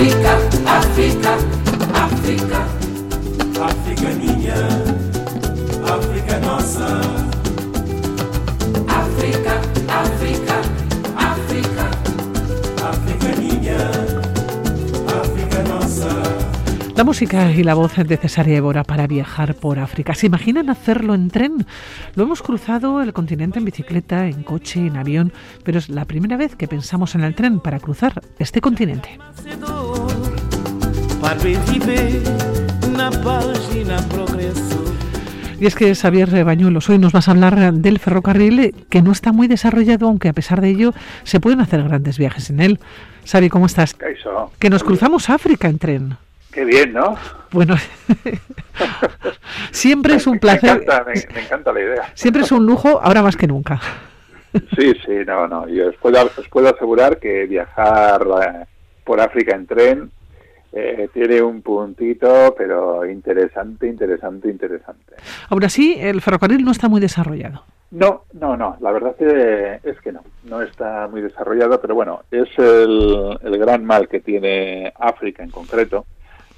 África, 0.00 0.32
África, 0.64 1.36
África. 1.92 2.60
África 3.62 4.08
é 4.08 4.14
minha, 4.14 4.54
África 5.84 6.36
é 6.36 6.40
nossa. 6.40 6.86
África, 8.88 9.60
África, 9.88 9.90
África. 9.92 10.59
La 17.00 17.04
música 17.04 17.50
y 17.50 17.62
la 17.62 17.72
voz 17.72 17.96
de 17.96 18.16
Cesaria 18.18 18.58
Évora 18.58 18.84
para 18.84 19.06
viajar 19.06 19.54
por 19.54 19.78
África. 19.78 20.14
¿Se 20.14 20.26
imaginan 20.26 20.68
hacerlo 20.68 21.14
en 21.14 21.30
tren? 21.30 21.64
Lo 22.14 22.24
hemos 22.24 22.42
cruzado 22.42 23.00
el 23.00 23.14
continente 23.14 23.58
en 23.58 23.64
bicicleta, 23.64 24.26
en 24.26 24.42
coche, 24.42 24.86
en 24.86 24.98
avión, 24.98 25.32
pero 25.64 25.78
es 25.78 25.88
la 25.88 26.04
primera 26.04 26.36
vez 26.36 26.56
que 26.56 26.68
pensamos 26.68 27.14
en 27.14 27.22
el 27.22 27.34
tren 27.34 27.58
para 27.60 27.80
cruzar 27.80 28.20
este 28.38 28.60
continente. 28.60 29.18
Y 35.58 35.66
es 35.66 35.74
que 35.74 35.94
Xavier 35.94 36.44
Bañuelos, 36.44 36.90
hoy 36.90 36.98
nos 36.98 37.12
vas 37.12 37.28
a 37.28 37.30
hablar 37.30 37.72
del 37.72 37.98
ferrocarril 37.98 38.74
que 38.90 39.00
no 39.00 39.12
está 39.12 39.32
muy 39.32 39.48
desarrollado, 39.48 40.06
aunque 40.06 40.28
a 40.28 40.34
pesar 40.34 40.60
de 40.60 40.68
ello 40.68 40.92
se 41.24 41.40
pueden 41.40 41.62
hacer 41.62 41.82
grandes 41.82 42.18
viajes 42.18 42.50
en 42.50 42.60
él. 42.60 42.78
Xavi, 43.24 43.48
¿cómo 43.48 43.64
estás? 43.64 43.96
Que 44.58 44.68
nos 44.68 44.84
cruzamos 44.84 45.30
África 45.30 45.66
en 45.66 45.78
tren. 45.78 46.18
Qué 46.52 46.64
bien, 46.64 46.92
¿no? 46.92 47.16
Bueno, 47.52 47.76
siempre 49.70 50.14
es 50.14 50.26
un 50.26 50.38
placer. 50.38 50.84
Me 51.34 51.40
encanta, 51.40 51.72
la 51.72 51.80
idea. 51.80 52.12
Siempre 52.14 52.42
es 52.42 52.52
un 52.52 52.66
lujo, 52.66 53.00
ahora 53.02 53.22
más 53.22 53.36
que 53.36 53.46
nunca. 53.46 53.80
Sí, 54.76 54.92
sí, 55.04 55.12
no, 55.26 55.46
no. 55.46 55.68
Yo 55.68 55.88
os 55.88 55.96
puedo, 55.96 56.20
os 56.24 56.48
puedo 56.48 56.68
asegurar 56.68 57.18
que 57.18 57.46
viajar 57.46 58.26
eh, 58.42 58.64
por 59.04 59.20
África 59.20 59.54
en 59.54 59.66
tren 59.66 60.10
eh, 60.72 61.08
tiene 61.12 61.42
un 61.42 61.62
puntito, 61.62 62.54
pero 62.56 63.04
interesante, 63.04 63.88
interesante, 63.88 64.48
interesante. 64.48 65.14
Ahora 65.48 65.68
sí, 65.68 65.96
el 65.98 66.20
ferrocarril 66.20 66.64
no 66.64 66.70
está 66.70 66.88
muy 66.88 67.00
desarrollado. 67.00 67.64
No, 67.90 68.24
no, 68.34 68.56
no, 68.56 68.76
la 68.80 68.92
verdad 68.92 69.16
es 69.20 70.00
que 70.00 70.12
no, 70.12 70.22
no 70.44 70.62
está 70.62 71.08
muy 71.08 71.22
desarrollado, 71.22 71.80
pero 71.80 71.96
bueno, 71.96 72.22
es 72.30 72.48
el, 72.56 73.36
el 73.42 73.58
gran 73.58 73.84
mal 73.84 74.08
que 74.08 74.20
tiene 74.20 74.92
África 74.96 75.42
en 75.42 75.50
concreto, 75.50 76.06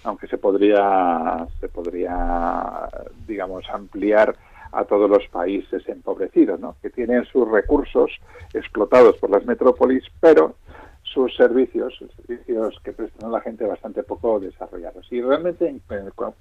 aunque 0.05 0.27
se 0.27 0.39
podría, 0.39 1.47
se 1.61 1.69
podría, 1.69 2.89
digamos, 3.27 3.69
ampliar 3.71 4.35
a 4.73 4.85
todos 4.85 5.09
los 5.09 5.27
países 5.29 5.87
empobrecidos, 5.89 6.59
¿no? 6.59 6.77
que 6.81 6.91
tienen 6.91 7.25
sus 7.27 7.49
recursos 7.49 8.11
explotados 8.55 9.17
por 9.19 9.31
las 9.31 9.45
metrópolis, 9.45 10.03
pero 10.19 10.57
sus 11.03 11.35
servicios, 11.37 11.95
servicios 12.17 12.81
que 12.83 12.93
prestan 12.93 13.29
a 13.29 13.33
la 13.33 13.41
gente 13.43 13.67
bastante 13.67 14.03
poco 14.03 14.41
desarrollados. 14.41 15.07
Y 15.13 15.21
realmente, 15.21 15.75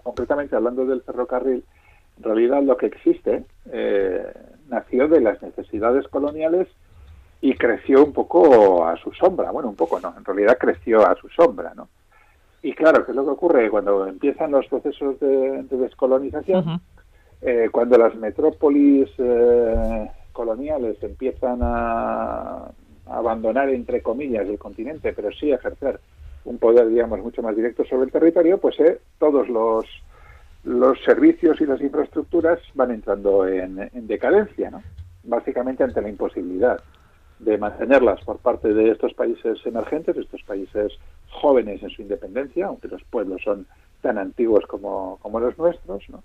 concretamente 0.02 0.56
hablando 0.56 0.86
del 0.86 1.02
ferrocarril, 1.02 1.64
en 2.18 2.24
realidad 2.24 2.64
lo 2.64 2.78
que 2.78 2.86
existe 2.86 3.44
eh, 3.72 4.34
nació 4.70 5.10
de 5.10 5.20
las 5.20 5.42
necesidades 5.42 6.08
coloniales 6.08 6.68
y 7.42 7.56
creció 7.56 8.06
un 8.06 8.14
poco 8.14 8.86
a 8.86 8.96
su 8.98 9.12
sombra. 9.12 9.52
Bueno, 9.52 9.70
un 9.70 9.76
poco 9.76 10.00
no, 10.00 10.14
en 10.18 10.24
realidad 10.24 10.58
creció 10.58 11.06
a 11.06 11.16
su 11.16 11.28
sombra, 11.30 11.74
¿no? 11.76 11.90
Y 12.64 12.74
claro, 12.74 13.06
¿qué 13.06 13.12
es 13.12 13.16
lo 13.16 13.26
que 13.26 13.32
ocurre 13.32 13.70
cuando 13.70 14.08
empiezan 14.08 14.52
los 14.52 14.68
procesos 14.68 15.20
de, 15.20 15.64
descolonización? 15.70 16.82
Eh, 17.42 17.70
cuando 17.72 17.98
las 17.98 18.16
metrópolis 18.16 19.10
eh, 19.18 20.12
coloniales 20.32 21.02
empiezan 21.02 21.60
a 21.62 22.70
abandonar, 23.08 23.70
entre 23.70 24.02
comillas, 24.02 24.48
el 24.48 24.60
continente, 24.60 25.12
pero 25.14 25.32
sí 25.32 25.52
ejercer 25.52 26.00
un 26.46 26.58
poder, 26.58 26.88
digamos, 26.88 27.20
mucho 27.20 27.42
más 27.42 27.56
directo 27.56 27.84
sobre 27.86 28.06
el 28.06 28.12
territorio, 28.12 28.58
pues 28.58 28.80
eh, 28.80 29.00
todos 29.20 29.48
los, 29.50 29.86
los 30.64 31.00
servicios 31.04 31.60
y 31.62 31.66
las 31.66 31.82
infraestructuras 31.82 32.60
van 32.74 32.92
entrando 32.92 33.48
en, 33.48 33.90
decadencia, 34.08 34.72
¿no? 34.72 34.82
Básicamente 35.24 35.84
ante 35.84 36.02
la 36.02 36.10
imposibilidad 36.10 36.80
de 37.42 37.58
mantenerlas 37.58 38.24
por 38.24 38.38
parte 38.38 38.74
de 38.74 38.92
estos 38.92 39.14
países 39.14 39.60
emergentes, 39.66 40.16
estos 40.16 40.44
países 40.44 40.94
jóvenes 41.30 41.82
en 41.82 41.90
su 41.90 42.02
independencia, 42.04 42.68
aunque 42.68 42.88
los 42.88 43.04
pueblos 43.04 43.42
son 43.44 43.66
tan 44.02 44.18
antiguos 44.18 44.66
como, 44.68 45.18
como 45.22 45.40
los 45.40 45.58
nuestros, 45.58 46.04
¿no? 46.10 46.24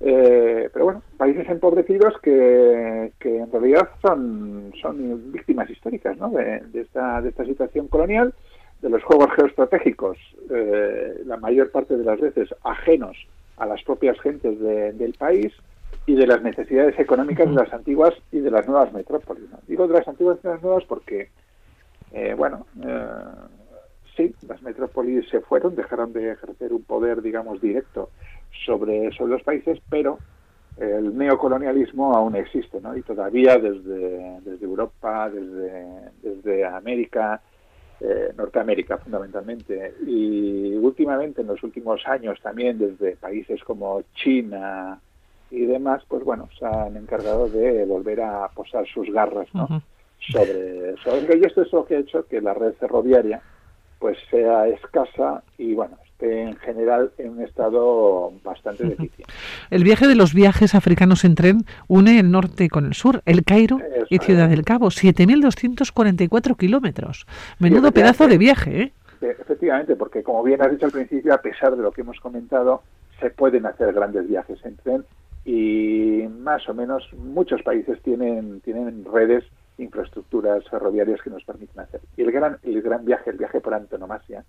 Eh, 0.00 0.68
pero 0.72 0.84
bueno, 0.86 1.02
países 1.16 1.48
empobrecidos 1.48 2.14
que, 2.22 3.12
que 3.18 3.38
en 3.38 3.52
realidad 3.52 3.88
son, 4.04 4.72
son 4.80 5.30
víctimas 5.30 5.70
históricas 5.70 6.18
¿no? 6.18 6.30
de, 6.30 6.60
esta, 6.74 7.20
de 7.22 7.28
esta 7.28 7.44
situación 7.44 7.86
colonial, 7.86 8.34
de 8.80 8.90
los 8.90 9.02
juegos 9.04 9.28
geoestratégicos, 9.36 10.18
eh, 10.50 11.22
la 11.24 11.36
mayor 11.36 11.70
parte 11.70 11.96
de 11.96 12.04
las 12.04 12.20
veces 12.20 12.52
ajenos 12.64 13.16
a 13.58 13.66
las 13.66 13.80
propias 13.84 14.18
gentes 14.20 14.58
del 14.58 15.14
país 15.14 15.52
y 16.06 16.14
de 16.14 16.26
las 16.26 16.42
necesidades 16.42 16.98
económicas 16.98 17.48
de 17.48 17.54
las 17.54 17.72
antiguas 17.72 18.12
y 18.32 18.40
de 18.40 18.50
las 18.50 18.66
nuevas 18.66 18.92
metrópolis. 18.92 19.44
Digo 19.66 19.86
de 19.86 19.94
las 19.94 20.08
antiguas 20.08 20.38
y 20.40 20.48
de 20.48 20.54
las 20.54 20.62
nuevas 20.62 20.84
porque, 20.84 21.30
eh, 22.12 22.34
bueno, 22.36 22.66
sí, 24.16 24.34
las 24.48 24.62
metrópolis 24.62 25.28
se 25.28 25.40
fueron, 25.40 25.76
dejaron 25.76 26.12
de 26.12 26.32
ejercer 26.32 26.72
un 26.72 26.82
poder, 26.82 27.22
digamos, 27.22 27.60
directo 27.60 28.10
sobre, 28.66 29.12
sobre 29.12 29.32
los 29.32 29.42
países, 29.42 29.78
pero 29.88 30.18
el 30.78 31.16
neocolonialismo 31.16 32.14
aún 32.14 32.34
existe, 32.36 32.80
¿no? 32.80 32.96
Y 32.96 33.02
todavía 33.02 33.58
desde, 33.58 34.40
desde 34.40 34.64
Europa, 34.64 35.30
desde, 35.30 36.10
desde 36.22 36.64
América, 36.64 37.40
eh, 38.00 38.32
Norteamérica 38.36 38.98
fundamentalmente, 38.98 39.94
y 40.06 40.74
últimamente 40.74 41.42
en 41.42 41.48
los 41.48 41.62
últimos 41.62 42.06
años 42.06 42.40
también 42.42 42.78
desde 42.78 43.16
países 43.16 43.62
como 43.62 44.02
China 44.14 44.98
y 45.52 45.66
demás, 45.66 46.02
pues 46.08 46.24
bueno, 46.24 46.48
se 46.58 46.64
han 46.64 46.96
encargado 46.96 47.48
de 47.48 47.84
volver 47.84 48.22
a 48.22 48.48
posar 48.48 48.86
sus 48.86 49.08
garras, 49.12 49.46
¿no? 49.52 49.82
sobre, 50.30 50.96
sobre 51.02 51.38
y 51.38 51.44
esto 51.44 51.62
es 51.62 51.72
lo 51.72 51.84
que 51.84 51.96
ha 51.96 51.98
hecho 51.98 52.26
que 52.26 52.40
la 52.40 52.54
red 52.54 52.72
ferroviaria 52.74 53.42
pues 53.98 54.18
sea 54.30 54.66
escasa 54.66 55.42
y 55.58 55.74
bueno, 55.74 55.96
esté 56.04 56.42
en 56.42 56.56
general 56.56 57.12
en 57.18 57.30
un 57.30 57.42
estado 57.42 58.32
bastante 58.42 58.84
deficiente. 58.84 59.32
El 59.70 59.84
viaje 59.84 60.08
de 60.08 60.16
los 60.16 60.34
viajes 60.34 60.74
africanos 60.74 61.24
en 61.24 61.34
tren 61.34 61.64
une 61.86 62.18
el 62.18 62.30
norte 62.30 62.68
con 62.68 62.86
el 62.86 62.94
sur, 62.94 63.22
el 63.26 63.44
Cairo 63.44 63.78
y 64.10 64.18
Ciudad 64.18 64.48
del 64.48 64.64
Cabo, 64.64 64.88
7.244 64.88 66.56
kilómetros. 66.56 67.26
Menudo 67.60 67.92
pedazo 67.92 68.26
de 68.26 68.38
viaje, 68.38 68.82
¿eh? 68.82 68.92
Efectivamente, 69.20 69.94
porque 69.94 70.24
como 70.24 70.42
bien 70.42 70.60
has 70.62 70.72
dicho 70.72 70.86
al 70.86 70.92
principio, 70.92 71.32
a 71.32 71.38
pesar 71.38 71.76
de 71.76 71.82
lo 71.82 71.92
que 71.92 72.00
hemos 72.00 72.18
comentado, 72.18 72.82
se 73.20 73.30
pueden 73.30 73.66
hacer 73.66 73.92
grandes 73.92 74.28
viajes 74.28 74.58
en 74.64 74.76
tren 74.78 75.04
y 75.44 76.24
más 76.28 76.68
o 76.68 76.74
menos 76.74 77.08
muchos 77.14 77.62
países 77.62 78.00
tienen, 78.02 78.60
tienen 78.60 79.04
redes 79.04 79.44
infraestructuras 79.78 80.68
ferroviarias 80.68 81.20
que 81.22 81.30
nos 81.30 81.44
permiten 81.44 81.80
hacer. 81.80 82.00
Y 82.16 82.22
el 82.22 82.30
gran, 82.30 82.58
el 82.62 82.80
gran 82.82 83.04
viaje, 83.04 83.30
el 83.30 83.38
viaje 83.38 83.60
por 83.60 83.74
antonomasia, 83.74 84.44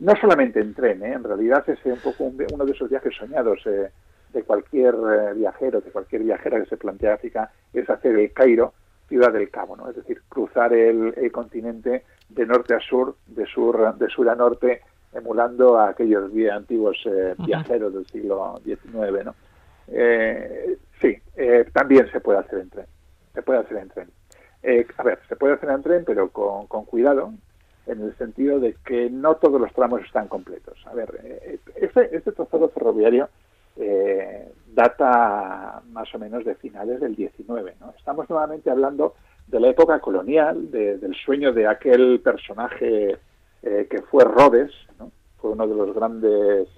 no 0.00 0.12
solamente 0.20 0.60
en 0.60 0.74
tren, 0.74 1.02
¿eh? 1.02 1.12
en 1.12 1.24
realidad 1.24 1.64
es 1.68 1.78
un 1.84 1.98
poco 1.98 2.30
uno 2.52 2.64
de 2.64 2.72
esos 2.72 2.90
viajes 2.90 3.14
soñados 3.16 3.60
eh, 3.66 3.90
de 4.32 4.42
cualquier 4.42 4.94
eh, 4.94 5.34
viajero, 5.34 5.80
de 5.80 5.90
cualquier 5.90 6.22
viajera 6.24 6.60
que 6.60 6.68
se 6.68 6.76
plantea 6.76 7.14
África, 7.14 7.50
es 7.72 7.88
hacer 7.88 8.18
el 8.18 8.32
Cairo, 8.32 8.74
Ciudad 9.08 9.32
del 9.32 9.50
Cabo, 9.50 9.76
¿no? 9.76 9.88
es 9.88 9.96
decir, 9.96 10.22
cruzar 10.28 10.72
el, 10.72 11.30
continente 11.30 12.04
de 12.28 12.46
norte 12.46 12.74
a 12.74 12.80
sur, 12.80 13.16
de 13.26 13.46
sur, 13.46 13.96
de 13.96 14.08
sur 14.08 14.28
a 14.28 14.34
norte, 14.34 14.80
emulando 15.12 15.78
a 15.78 15.90
aquellos 15.90 16.30
antiguos 16.52 16.96
viajeros 17.38 17.94
del 17.94 18.06
siglo 18.06 18.60
XIX. 18.64 19.24
¿no? 19.26 19.34
Sí, 19.86 21.18
también 21.72 22.10
se 22.10 22.20
puede 22.20 22.38
hacer 22.38 22.60
en 22.60 22.70
tren. 22.70 22.86
Se 23.34 23.42
puede 23.42 23.60
hacer 23.60 23.76
en 23.78 23.88
tren. 23.88 24.08
Eh, 24.64 24.86
a 24.96 25.02
ver, 25.02 25.18
se 25.28 25.36
puede 25.36 25.54
hacer 25.54 25.68
en 25.68 25.82
tren, 25.82 26.04
pero 26.06 26.30
con, 26.30 26.66
cuidado, 26.86 27.34
en 27.86 28.00
el 28.00 28.16
sentido 28.16 28.58
de 28.58 28.74
que 28.86 29.10
no 29.10 29.36
todos 29.36 29.60
los 29.60 29.72
tramos 29.74 30.02
están 30.02 30.26
completos. 30.26 30.82
A 30.86 30.94
ver, 30.94 31.20
eh, 31.22 31.58
este, 31.76 32.16
este 32.16 32.32
trazado 32.32 32.70
ferroviario 32.70 33.28
eh, 33.76 34.50
data 34.72 35.82
más 35.90 36.12
o 36.14 36.18
menos 36.18 36.46
de 36.46 36.54
finales 36.54 36.98
del 37.00 37.14
19. 37.14 37.74
¿no? 37.78 37.92
Estamos 37.98 38.28
nuevamente 38.30 38.70
hablando 38.70 39.14
de 39.48 39.60
la 39.60 39.68
época 39.68 40.00
colonial, 40.00 40.70
del 40.70 41.14
sueño 41.14 41.52
de 41.52 41.66
aquel 41.66 42.20
personaje 42.20 43.18
que 43.62 44.02
fue 44.10 44.24
Rhodes, 44.24 44.70
¿no? 44.98 45.10
fue 45.38 45.50
uno 45.52 45.66
de 45.66 45.74
los 45.74 45.94
grandes, 45.94 46.68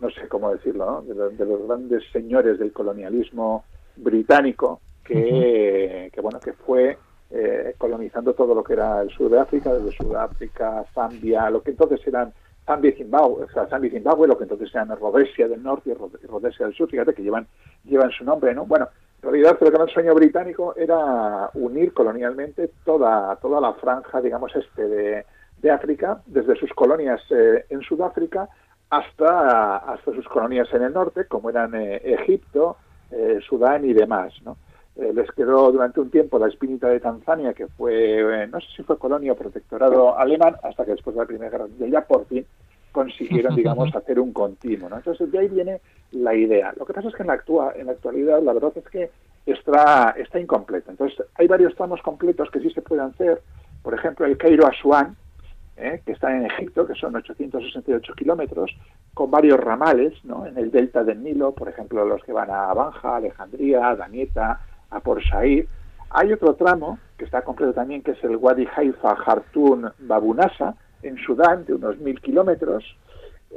no 0.00 0.10
sé 0.10 0.28
cómo 0.28 0.52
decirlo, 0.52 1.02
de, 1.02 1.44
los 1.44 1.66
grandes 1.66 2.02
señores 2.12 2.58
del 2.58 2.72
colonialismo 2.72 3.64
británico, 3.96 4.80
que, 5.02 6.10
bueno, 6.20 6.38
que 6.40 6.52
fue 6.52 6.98
eh, 7.30 7.74
colonizando 7.78 8.34
todo 8.34 8.54
lo 8.54 8.62
que 8.62 8.74
era 8.74 9.00
el 9.00 9.10
sur 9.10 9.30
de 9.30 9.40
África, 9.40 9.72
desde 9.72 9.96
Sudáfrica, 9.96 10.84
Zambia, 10.94 11.48
lo 11.48 11.62
que 11.62 11.70
entonces 11.70 12.04
eran 12.06 12.32
Zambia 12.66 12.90
y 12.90 12.94
Zimbabue, 12.94 13.44
o 13.44 13.50
sea, 13.50 13.66
Zambia 13.68 13.88
y 13.88 13.92
Zimbabue, 13.92 14.28
lo 14.28 14.36
que 14.36 14.44
entonces 14.44 14.68
eran 14.74 14.96
Rhodesia 14.96 15.48
del 15.48 15.62
norte 15.62 15.90
y 15.90 16.26
Rhodesia 16.26 16.66
del 16.66 16.74
sur, 16.74 16.90
fíjate 16.90 17.14
que 17.14 17.22
llevan, 17.22 17.46
llevan 17.84 18.10
su 18.10 18.24
nombre, 18.24 18.52
¿no? 18.54 18.66
Bueno, 18.66 18.88
en 19.22 19.30
realidad 19.30 19.56
lo 19.60 19.70
que 19.70 19.74
era 19.74 19.84
el 19.84 19.90
sueño 19.90 20.14
británico 20.14 20.74
era 20.76 21.48
unir 21.54 21.94
colonialmente 21.94 22.70
toda, 22.84 23.36
toda 23.36 23.60
la 23.60 23.72
franja, 23.74 24.20
digamos, 24.20 24.54
este 24.54 24.88
de, 24.88 25.24
de 25.62 25.70
África, 25.70 26.20
desde 26.26 26.56
sus 26.56 26.72
colonias 26.74 27.22
en 27.30 27.80
Sudáfrica 27.80 28.48
hasta, 28.90 29.76
hasta 29.76 30.12
sus 30.12 30.26
colonias 30.28 30.68
en 30.72 30.82
el 30.82 30.92
norte, 30.92 31.26
como 31.26 31.50
eran 31.50 31.74
Egipto, 31.74 32.76
Sudán 33.48 33.84
y 33.84 33.92
demás, 33.92 34.32
¿no? 34.44 34.56
Eh, 34.96 35.12
les 35.12 35.30
quedó 35.32 35.70
durante 35.70 36.00
un 36.00 36.10
tiempo 36.10 36.38
la 36.38 36.48
espinita 36.48 36.88
de 36.88 37.00
Tanzania, 37.00 37.52
que 37.52 37.66
fue, 37.66 38.44
eh, 38.44 38.46
no 38.46 38.58
sé 38.60 38.66
si 38.76 38.82
fue 38.82 38.98
colonia 38.98 39.32
o 39.32 39.36
protectorado 39.36 40.18
alemán, 40.18 40.56
hasta 40.62 40.86
que 40.86 40.92
después 40.92 41.14
de 41.14 41.20
la 41.20 41.26
Primera 41.26 41.50
Guerra 41.50 41.66
Mundial 41.66 41.90
ya 41.90 42.00
por 42.00 42.24
fin 42.26 42.46
consiguieron, 42.92 43.54
digamos, 43.56 43.94
hacer 43.94 44.18
un 44.18 44.32
continuo. 44.32 44.88
¿no? 44.88 44.96
Entonces, 44.96 45.30
de 45.30 45.38
ahí 45.38 45.48
viene 45.48 45.82
la 46.12 46.34
idea. 46.34 46.72
Lo 46.78 46.86
que 46.86 46.94
pasa 46.94 47.08
es 47.08 47.14
que 47.14 47.22
en 47.22 47.26
la, 47.26 47.34
actua, 47.34 47.74
en 47.76 47.86
la 47.86 47.92
actualidad 47.92 48.42
la 48.42 48.54
verdad 48.54 48.72
es 48.74 48.88
que 48.88 49.10
está, 49.44 50.14
está 50.16 50.40
incompleta. 50.40 50.90
Entonces, 50.90 51.26
hay 51.34 51.46
varios 51.46 51.74
tramos 51.74 52.00
completos 52.00 52.50
que 52.50 52.60
sí 52.60 52.70
se 52.70 52.80
pueden 52.80 53.04
hacer. 53.04 53.42
Por 53.82 53.92
ejemplo, 53.92 54.24
el 54.24 54.38
Cairo 54.38 54.66
Asuán, 54.66 55.14
¿eh? 55.76 56.02
que 56.04 56.12
está 56.12 56.34
en 56.36 56.46
Egipto, 56.46 56.86
que 56.86 56.94
son 56.94 57.16
868 57.16 58.14
kilómetros, 58.14 58.70
con 59.14 59.30
varios 59.30 59.58
ramales 59.58 60.12
¿no? 60.24 60.46
en 60.46 60.56
el 60.58 60.70
delta 60.70 61.04
del 61.04 61.22
Nilo, 61.22 61.52
por 61.52 61.68
ejemplo, 61.68 62.04
los 62.04 62.22
que 62.24 62.32
van 62.32 62.50
a 62.50 62.72
Banja, 62.72 63.16
Alejandría, 63.16 63.94
Danieta, 63.94 64.60
a 64.90 65.00
por 65.00 65.22
Said. 65.24 65.66
Hay 66.10 66.32
otro 66.32 66.54
tramo 66.54 66.98
que 67.16 67.24
está 67.24 67.42
completo 67.42 67.72
también, 67.72 68.02
que 68.02 68.12
es 68.12 68.24
el 68.24 68.36
Wadi 68.36 68.66
Haifa 68.74 69.16
Hartun 69.24 69.90
Babunasa, 70.00 70.74
en 71.02 71.18
Sudán, 71.18 71.64
de 71.66 71.74
unos 71.74 71.98
mil 71.98 72.20
kilómetros. 72.20 72.84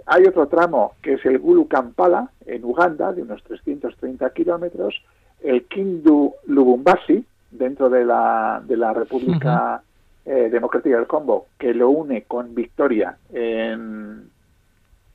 Hay 0.05 0.23
otro 0.23 0.47
tramo 0.47 0.93
que 1.01 1.13
es 1.13 1.25
el 1.25 1.39
Gulu 1.39 1.67
Kampala, 1.67 2.31
en 2.45 2.63
Uganda, 2.63 3.13
de 3.13 3.21
unos 3.21 3.43
330 3.43 4.29
kilómetros. 4.31 5.01
El 5.41 5.65
Kindu 5.65 6.33
Lubumbashi, 6.47 7.25
dentro 7.51 7.89
de 7.89 8.05
la, 8.05 8.61
de 8.65 8.77
la 8.77 8.93
República 8.93 9.81
eh, 10.29 10.47
Democrática 10.51 10.95
del 10.95 11.07
Congo, 11.07 11.47
que 11.57 11.73
lo 11.73 11.89
une 11.89 12.21
con 12.21 12.53
Victoria 12.53 13.17
en, 13.33 14.29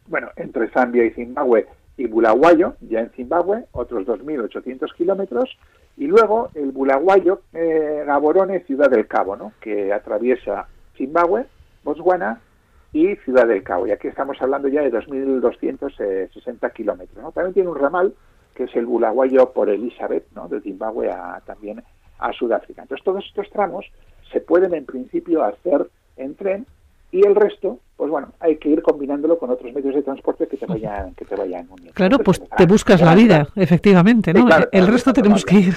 bueno, 0.09 0.31
entre 0.35 0.69
Zambia 0.71 1.05
y 1.05 1.11
Zimbabue, 1.11 1.69
y 1.97 2.09
Bulawayo, 2.09 2.75
ya 2.81 2.99
en 2.99 3.11
Zimbabue, 3.11 3.67
otros 3.71 4.05
2.800 4.09 4.93
kilómetros, 4.97 5.57
y 5.97 6.09
luego 6.09 6.51
el 6.57 6.73
Bulawayo, 6.73 7.43
eh, 7.53 8.03
Gaborone, 8.05 8.65
Ciudad 8.65 8.91
del 8.91 9.07
Cabo, 9.07 9.37
¿no? 9.37 9.53
que 9.61 9.93
atraviesa 9.93 10.67
Zimbabue, 10.97 11.47
Botswana 11.85 12.41
y 12.93 13.15
Ciudad 13.19 13.47
del 13.47 13.63
Cabo. 13.63 13.87
Y 13.87 13.93
aquí 13.93 14.09
estamos 14.09 14.37
hablando 14.43 14.67
ya 14.67 14.83
de 14.83 14.91
2.260 14.91 16.73
kilómetros. 16.73 17.33
También 17.33 17.55
tiene 17.55 17.69
un 17.69 17.79
ramal, 17.79 18.15
que 18.53 18.65
es 18.65 18.75
el 18.75 18.87
Bulawayo 18.87 19.53
por 19.53 19.71
Elizabeth, 19.71 20.27
¿no? 20.35 20.49
de 20.49 20.61
Zimbabue 20.61 21.09
a, 21.09 21.41
también 21.47 21.85
a 22.25 22.33
Sudáfrica. 22.33 22.83
Entonces 22.83 23.05
todos 23.05 23.25
estos 23.25 23.51
tramos 23.51 23.87
se 24.33 24.41
pueden 24.41 24.75
en 24.75 24.87
principio 24.87 25.45
hacer 25.45 25.89
en 26.17 26.35
tren 26.35 26.67
y 27.13 27.25
el 27.25 27.37
resto, 27.37 27.79
pues 27.97 28.11
bueno, 28.11 28.33
hay 28.41 28.57
que 28.57 28.71
ir 28.71 28.83
combinándolo 28.83 29.39
con 29.39 29.49
otros 29.49 29.73
medios 29.73 29.95
de 29.95 30.03
transporte 30.03 30.49
que 30.49 30.57
te 30.57 30.67
vayan, 30.67 31.15
que 31.15 31.25
te 31.25 31.37
vayan 31.37 31.69
uniendo. 31.71 31.93
Claro, 31.95 32.19
pues 32.19 32.43
te 32.57 32.67
buscas 32.67 33.01
la 33.01 33.15
vida, 33.15 33.47
efectivamente, 33.55 34.35
¿no? 34.35 34.47
el 34.73 34.87
resto 34.89 35.13
tenemos 35.13 35.45
que 35.45 35.57
ir. 35.57 35.75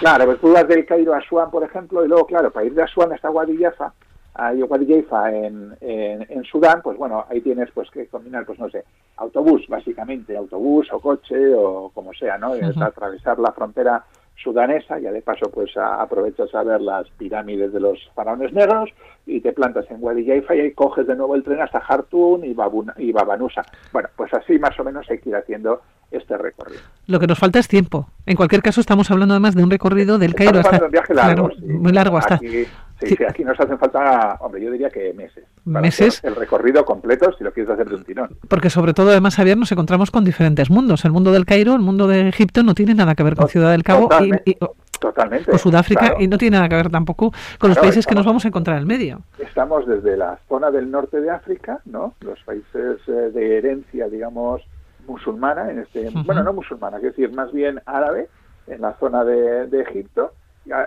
Claro, 0.00 0.26
pues 0.26 0.40
tú 0.40 0.52
vas 0.52 0.66
del 0.66 0.84
Cairo 0.84 1.14
a 1.14 1.18
Asuán, 1.18 1.50
por 1.50 1.62
ejemplo, 1.62 2.04
y 2.04 2.08
luego, 2.08 2.26
claro, 2.26 2.50
para 2.50 2.66
ir 2.66 2.74
de 2.74 2.82
Asuán 2.82 3.12
hasta 3.12 3.28
Guadillafa, 3.28 3.92
a 4.34 4.52
Guadillafa 4.52 5.32
en, 5.32 5.76
en, 5.80 6.44
Sudán, 6.44 6.82
pues 6.82 6.98
bueno, 6.98 7.24
ahí 7.30 7.40
tienes 7.40 7.70
pues 7.72 7.88
que 7.90 8.06
combinar, 8.08 8.44
pues 8.44 8.58
no 8.58 8.68
sé, 8.68 8.84
autobús, 9.16 9.66
básicamente, 9.68 10.36
autobús 10.36 10.88
o 10.92 11.00
coche 11.00 11.54
o 11.54 11.90
como 11.94 12.12
sea, 12.12 12.36
¿no? 12.36 12.54
Es 12.54 12.76
atravesar 12.76 13.38
la 13.38 13.52
frontera 13.52 14.04
sudanesa, 14.36 14.98
ya 14.98 15.10
de 15.10 15.22
paso 15.22 15.50
pues 15.50 15.76
aprovechas 15.76 16.54
a 16.54 16.62
ver 16.62 16.80
las 16.80 17.08
pirámides 17.10 17.72
de 17.72 17.80
los 17.80 17.98
faraones 18.14 18.52
negros 18.52 18.90
y 19.26 19.40
te 19.40 19.52
plantas 19.52 19.90
en 19.90 19.98
Wadi 20.00 20.26
Jaifa 20.26 20.54
y 20.54 20.72
coges 20.72 21.06
de 21.06 21.16
nuevo 21.16 21.34
el 21.34 21.42
tren 21.42 21.60
hasta 21.60 21.80
Jartún 21.80 22.44
y, 22.44 22.54
y 22.98 23.12
Babanusa. 23.12 23.62
Bueno, 23.92 24.08
pues 24.16 24.32
así 24.34 24.58
más 24.58 24.78
o 24.78 24.84
menos 24.84 25.10
hay 25.10 25.18
que 25.18 25.30
ir 25.30 25.36
haciendo 25.36 25.80
este 26.10 26.36
recorrido. 26.36 26.80
Lo 27.06 27.20
que 27.20 27.26
nos 27.26 27.38
falta 27.38 27.58
es 27.58 27.68
tiempo. 27.68 28.08
En 28.26 28.36
cualquier 28.36 28.62
caso 28.62 28.80
estamos 28.80 29.10
hablando 29.10 29.34
además 29.34 29.54
de 29.54 29.62
un 29.62 29.70
recorrido 29.70 30.18
del 30.18 30.34
Cairo 30.34 30.60
hasta... 30.60 30.84
Un 30.84 30.90
viaje 30.90 31.14
largo, 31.14 31.50
muy 31.62 31.92
largo 31.92 32.18
hasta... 32.18 32.38
Sí, 32.38 33.14
sí, 33.14 33.24
aquí 33.28 33.44
nos 33.44 33.60
hacen 33.60 33.78
falta, 33.78 34.38
hombre, 34.40 34.64
yo 34.64 34.70
diría 34.70 34.88
que 34.88 35.12
meses. 35.12 35.44
meses. 35.66 36.24
El 36.24 36.34
recorrido 36.34 36.82
completo 36.86 37.30
si 37.36 37.44
lo 37.44 37.52
quieres 37.52 37.70
hacer 37.70 37.88
de 37.88 37.94
un 37.94 38.04
tirón. 38.04 38.38
Porque 38.48 38.70
sobre 38.70 38.94
todo, 38.94 39.10
además, 39.10 39.36
Javier, 39.36 39.58
nos 39.58 39.70
encontramos 39.70 40.10
con 40.10 40.24
diferentes 40.24 40.70
mundos. 40.70 41.04
El 41.04 41.12
mundo 41.12 41.30
del 41.30 41.44
Cairo, 41.44 41.74
el 41.74 41.80
mundo 41.80 42.08
de 42.08 42.26
Egipto 42.28 42.62
no 42.62 42.74
tiene 42.74 42.94
nada 42.94 43.14
que 43.14 43.22
ver 43.22 43.36
con 43.36 43.48
Ciudad 43.48 43.72
del 43.72 43.82
Cabo 43.82 44.08
y, 44.46 44.56
Totalmente. 44.98 45.52
O 45.52 45.58
Sudáfrica 45.58 46.14
y 46.18 46.26
no 46.26 46.38
tiene 46.38 46.56
nada 46.56 46.68
que 46.68 46.76
ver 46.76 46.90
tampoco 46.90 47.32
con 47.58 47.70
los 47.70 47.78
países 47.78 48.06
que 48.06 48.14
nos 48.14 48.24
vamos 48.24 48.44
a 48.44 48.48
encontrar 48.48 48.76
en 48.76 48.80
el 48.80 48.86
medio. 48.86 49.20
Estamos 49.38 49.86
desde 49.86 50.16
la 50.16 50.38
zona 50.48 50.70
del 50.70 50.90
norte 50.90 51.20
de 51.20 51.30
África, 51.30 51.80
¿no? 51.84 52.14
Los 52.20 52.42
países 52.44 52.98
eh, 53.06 53.30
de 53.32 53.58
herencia, 53.58 54.08
digamos, 54.08 54.62
musulmana, 55.06 55.70
en 55.70 55.80
este, 55.80 56.10
bueno, 56.24 56.42
no 56.42 56.52
musulmana, 56.52 56.98
es 56.98 57.04
decir, 57.04 57.32
más 57.32 57.52
bien 57.52 57.80
árabe, 57.86 58.28
en 58.66 58.80
la 58.80 58.94
zona 58.94 59.24
de, 59.24 59.66
de 59.66 59.82
Egipto, 59.82 60.32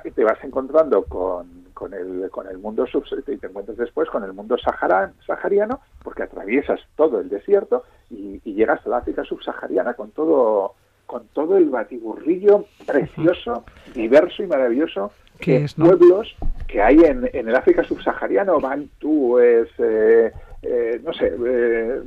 y 0.04 0.12
te 0.12 0.24
vas 0.24 0.44
encontrando 0.44 1.04
con 1.04 1.60
con 1.80 1.94
el, 1.94 2.30
con 2.30 2.46
el 2.46 2.58
mundo 2.58 2.86
y 2.86 3.22
te 3.22 3.48
encuentras 3.48 3.78
después 3.78 4.10
con 4.10 4.26
el 4.26 4.34
mundo 4.34 4.58
sahariano, 4.58 5.80
porque 6.04 6.24
atraviesas 6.24 6.82
todo 6.98 7.22
el 7.22 7.30
desierto 7.30 7.86
y, 8.10 8.42
llegas 8.44 8.86
a 8.86 8.90
la 8.90 8.98
África 8.98 9.24
subsahariana 9.24 9.94
con 9.94 10.12
todo 10.12 10.76
con 11.06 11.24
todo 11.34 11.58
el 11.58 11.70
batiburrillo 11.70 12.66
precioso, 12.86 13.64
diverso 13.96 14.44
y 14.44 14.48
maravilloso 14.48 15.12
de 15.44 15.66
pueblos 15.76 16.36
que 16.68 16.82
hay 16.82 16.98
en, 17.00 17.28
en, 17.32 17.48
el 17.48 17.56
África 17.56 17.84
subsahariano, 17.84 18.60
Bantu, 18.60 19.40
es, 19.40 19.70
eh, 19.80 20.32
eh, 20.62 21.02
no 21.04 21.14
sé, 21.14 21.34
eh, 21.34 22.02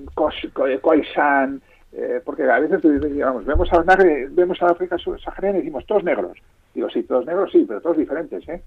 Khoisan, 0.82 1.62
eh, 1.92 2.20
porque 2.24 2.44
a 2.44 2.58
veces 2.58 2.80
digamos, 2.82 3.44
vemos, 3.44 3.68
a, 3.72 3.82
vemos 4.30 4.62
a 4.62 4.66
África 4.66 4.98
subsahariana 4.98 5.58
y 5.58 5.62
decimos, 5.62 5.86
todos 5.86 6.04
negros. 6.04 6.38
Digo, 6.74 6.88
sí, 6.90 7.02
todos 7.02 7.26
negros, 7.26 7.50
sí, 7.52 7.64
pero 7.68 7.80
todos 7.80 7.98
diferentes, 7.98 8.48
¿eh? 8.48 8.62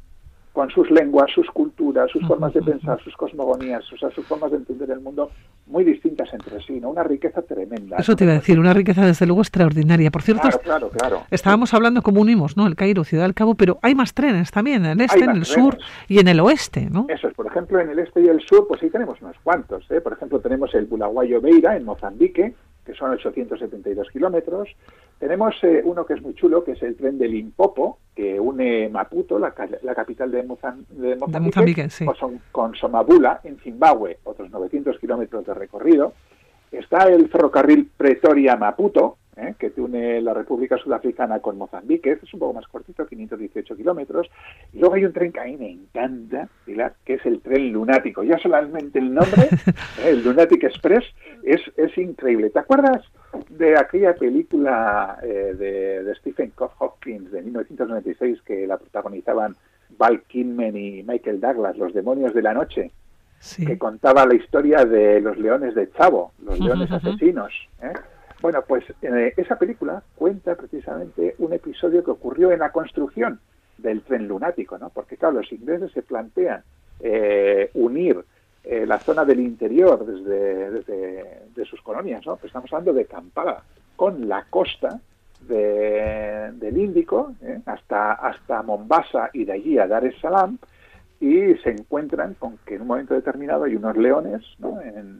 con 0.55 0.71
sus 0.71 0.89
lenguas, 0.89 1.29
sus 1.35 1.47
culturas, 1.51 2.09
sus 2.09 2.25
formas 2.25 2.53
de 2.53 2.61
pensar, 2.61 2.97
sus 3.03 3.13
cosmogonías, 3.17 3.83
o 3.91 3.97
sea, 3.97 4.09
sus 4.11 4.25
formas 4.25 4.51
de 4.51 4.57
entender 4.57 4.89
el 4.89 5.01
mundo 5.01 5.29
muy 5.67 5.83
distintas 5.83 6.33
entre 6.33 6.61
sí, 6.61 6.79
¿no? 6.79 6.91
Una 6.91 7.03
riqueza 7.03 7.41
tremenda. 7.41 7.97
Eso 7.97 8.15
te 8.15 8.23
iba 8.23 8.31
a 8.31 8.37
decir, 8.37 8.57
una 8.57 8.73
riqueza 8.73 9.05
desde 9.05 9.25
luego 9.25 9.41
extraordinaria. 9.41 10.09
Por 10.11 10.21
cierto, 10.21 10.47
claro, 10.63 10.89
claro, 10.89 11.23
estábamos 11.29 11.73
hablando 11.73 12.01
como 12.01 12.21
unimos, 12.21 12.55
¿no? 12.55 12.67
El 12.67 12.77
Cairo, 12.77 13.03
Ciudad 13.03 13.25
del 13.25 13.33
Cabo, 13.33 13.55
pero 13.55 13.79
hay 13.81 13.95
más 13.95 14.13
trenes 14.13 14.49
también, 14.49 14.85
en 14.85 14.91
el 14.91 15.01
este, 15.01 15.25
en 15.25 15.31
el 15.31 15.43
sur 15.43 15.77
y 16.07 16.19
en 16.19 16.29
el 16.29 16.39
oeste, 16.39 16.87
¿no? 16.89 17.05
Eso 17.09 17.27
es, 17.27 17.33
por 17.33 17.47
ejemplo, 17.47 17.81
en 17.81 17.89
el 17.89 17.99
este 17.99 18.21
y 18.21 18.27
el 18.29 18.39
sur, 18.39 18.65
pues 18.65 18.79
sí 18.79 18.89
tenemos 18.89 19.21
unos 19.21 19.35
cuantos, 19.43 19.85
¿eh? 19.91 19.99
Por 19.99 20.13
ejemplo, 20.13 20.39
tenemos 20.39 20.73
el 20.73 20.85
Bulawayo 20.85 21.41
Beira 21.41 21.75
en 21.75 21.83
Mozambique, 21.83 22.53
que 22.85 22.93
son 22.93 23.11
872 23.11 24.09
kilómetros. 24.11 24.69
Tenemos 25.19 25.55
eh, 25.63 25.81
uno 25.83 26.05
que 26.05 26.13
es 26.13 26.21
muy 26.21 26.35
chulo, 26.35 26.63
que 26.63 26.73
es 26.73 26.83
el 26.83 26.95
tren 26.95 27.17
de 27.17 27.27
Limpopo, 27.27 27.99
que 28.15 28.39
une 28.39 28.89
Maputo, 28.89 29.39
la, 29.39 29.51
capital 29.51 30.31
de, 30.31 30.43
Mozambique, 30.43 31.89
con, 32.51 32.75
Somabula, 32.75 33.41
en 33.43 33.57
Zimbabue, 33.57 34.19
otros 34.23 34.49
900 34.51 34.99
kilómetros 34.99 35.45
de 35.45 35.53
recorrido. 35.53 36.13
Está 36.71 37.07
el 37.07 37.29
ferrocarril 37.29 37.89
Pretoria-Maputo, 37.97 39.17
¿eh? 39.37 39.55
que 39.57 39.71
une 39.77 40.21
la 40.21 40.33
República 40.33 40.77
Sudafricana 40.77 41.39
con 41.39 41.57
Mozambique, 41.57 42.11
este 42.11 42.25
es 42.25 42.33
un 42.33 42.39
poco 42.39 42.53
más 42.53 42.67
cortito, 42.67 43.05
518 43.05 43.75
kilómetros. 43.75 44.29
Y 44.73 44.79
luego 44.79 44.95
hay 44.95 45.05
un 45.05 45.13
tren 45.13 45.31
que 45.31 45.39
a 45.39 45.45
mí 45.45 45.57
me 45.57 45.71
encanta, 45.71 46.47
que 46.65 47.13
es 47.13 47.25
el 47.25 47.41
tren 47.41 47.71
lunático. 47.71 48.23
Ya 48.23 48.37
solamente 48.37 48.99
el 48.99 49.13
nombre, 49.13 49.43
¿eh? 49.43 49.73
el 50.05 50.23
Lunatic 50.23 50.63
Express, 50.63 51.03
es, 51.43 51.61
es 51.77 51.97
increíble. 51.97 52.49
¿Te 52.49 52.59
acuerdas 52.59 53.03
de 53.49 53.77
aquella 53.77 54.15
película 54.15 55.17
eh, 55.23 55.53
de, 55.57 56.15
Stephen 56.15 56.51
Hopkins 56.57 57.31
de 57.31 57.41
1996 57.41 58.41
que 58.43 58.65
la 58.67 58.77
protagonizaban 58.77 59.55
Val 59.97 60.21
Kinman 60.23 60.75
y 60.75 61.03
Michael 61.03 61.39
Douglas, 61.39 61.77
Los 61.77 61.93
demonios 61.93 62.33
de 62.33 62.41
la 62.41 62.53
noche? 62.53 62.91
que 63.57 63.77
contaba 63.77 64.25
la 64.25 64.33
historia 64.33 64.85
de 64.85 65.21
los 65.21 65.37
leones 65.37 65.75
de 65.75 65.91
Chavo, 65.91 66.31
los 66.43 66.59
leones 66.59 66.91
asesinos. 66.91 67.53
¿eh? 67.81 67.93
Bueno, 68.45 68.61
pues 68.61 68.83
eh, 69.01 69.33
esa 69.37 69.57
película 69.57 70.03
cuenta 70.13 70.53
precisamente 70.53 71.33
un 71.39 71.53
episodio 71.53 72.03
que 72.03 72.11
ocurrió 72.11 72.51
en 72.51 72.59
la 72.59 72.71
construcción 72.71 73.39
del 73.75 74.03
tren 74.03 74.27
lunático, 74.27 74.77
¿no? 74.77 74.91
Porque 74.91 75.17
claro, 75.17 75.39
los 75.39 75.51
ingleses 75.51 75.91
se 75.93 76.03
plantean 76.03 76.61
eh, 76.99 77.71
unir 77.73 78.23
eh, 78.63 78.85
la 78.85 78.99
zona 78.99 79.25
del 79.25 79.39
interior 79.39 80.05
desde, 80.05 81.49
de 81.55 81.65
sus 81.65 81.81
colonias, 81.81 82.23
¿no? 82.23 82.35
Pues 82.35 82.51
estamos 82.51 82.71
hablando 82.71 82.93
de 82.93 83.05
Kampala 83.05 83.63
con 83.95 84.29
la 84.29 84.45
costa 84.47 84.99
del 85.41 86.77
Índico 86.77 87.33
hasta 87.65 88.13
hasta 88.13 88.61
Mombasa 88.61 89.31
y 89.33 89.45
de 89.45 89.53
allí 89.53 89.79
a 89.79 89.87
Dar 89.87 90.05
es 90.05 90.19
Salaam 90.21 90.59
y 91.19 91.55
se 91.63 91.71
encuentran 91.71 92.35
con 92.35 92.59
que 92.63 92.75
en 92.75 92.81
un 92.81 92.87
momento 92.89 93.15
determinado 93.15 93.63
hay 93.63 93.75
unos 93.75 93.97
leones 93.97 94.43
¿no? 94.59 94.79
en, 94.81 95.19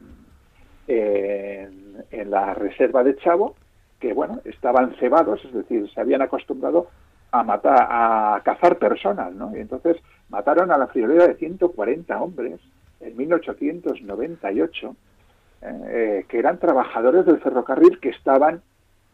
en, 0.86 1.85
la 2.10 2.54
reserva 2.54 3.02
de 3.02 3.16
Chavo, 3.16 3.56
que 4.00 4.12
bueno, 4.12 4.40
estaban 4.44 4.94
cebados, 4.96 5.44
es 5.44 5.52
decir, 5.52 5.90
se 5.92 6.00
habían 6.00 6.22
acostumbrado 6.22 6.88
a 7.32 7.42
matar, 7.42 7.86
a 7.90 8.40
cazar 8.44 8.78
personas, 8.78 9.32
¿no? 9.34 9.56
Y 9.56 9.60
entonces 9.60 9.96
mataron 10.28 10.70
a 10.70 10.78
la 10.78 10.86
friolera 10.86 11.26
de 11.26 11.34
140 11.34 12.20
hombres 12.20 12.60
en 13.00 13.16
1898 13.16 14.96
eh, 15.62 16.24
que 16.28 16.38
eran 16.38 16.58
trabajadores 16.58 17.24
del 17.26 17.40
ferrocarril 17.40 17.98
que 17.98 18.10
estaban 18.10 18.62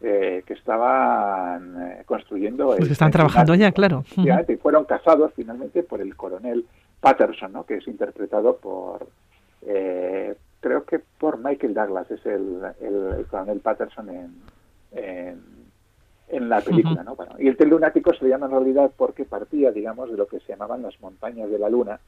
eh, 0.00 0.42
que 0.44 0.54
estaban 0.54 1.80
eh, 1.80 2.02
construyendo. 2.04 2.74
Pues 2.76 2.90
están 2.90 3.12
trabajando 3.12 3.54
ya, 3.54 3.70
claro. 3.70 4.04
Y 4.16 4.56
fueron 4.56 4.84
casados 4.84 5.32
finalmente 5.36 5.84
por 5.84 6.00
el 6.00 6.16
coronel 6.16 6.66
Patterson, 7.00 7.52
¿no? 7.52 7.64
que 7.64 7.76
es 7.76 7.86
interpretado 7.86 8.56
por, 8.56 9.06
creo 10.62 10.85
que 10.85 11.00
por 11.19 11.38
Michael 11.38 11.75
Douglas, 11.75 12.11
es 12.11 12.25
el, 12.25 12.62
el, 12.81 13.26
coronel 13.26 13.61
Patterson 13.61 14.09
en, 14.09 15.42
en, 16.28 16.49
la 16.49 16.61
película. 16.61 17.02
¿no? 17.02 17.16
Bueno, 17.16 17.35
y 17.38 17.49
el 17.49 17.57
telunático 17.57 18.14
se 18.14 18.25
le 18.25 18.31
llama 18.31 18.47
en 18.47 18.52
realidad 18.52 18.90
porque 18.97 19.25
partía, 19.25 19.73
digamos, 19.73 20.11
de 20.11 20.16
lo 20.16 20.26
que 20.26 20.40
se 20.40 20.52
llamaban 20.52 20.83
las 20.83 20.99
montañas 21.00 21.50
de 21.50 21.59
la 21.59 21.69
luna, 21.69 22.00